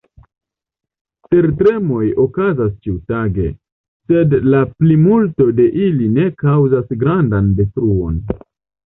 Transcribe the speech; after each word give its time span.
Tertremoj 1.33 2.05
okazas 2.21 2.71
ĉiutage, 2.87 3.45
sed 4.11 4.33
la 4.53 4.61
plimulto 4.69 5.47
de 5.59 5.67
ili 5.89 6.07
ne 6.15 6.25
kaŭzas 6.45 6.89
grandan 7.05 7.53
detruon. 7.61 8.17